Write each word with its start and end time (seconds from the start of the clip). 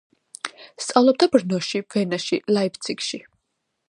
სწავლობდა 0.85 1.27
ბრნოში, 1.35 1.81
ვენაში, 1.97 2.41
ლაიფციგში. 2.57 3.21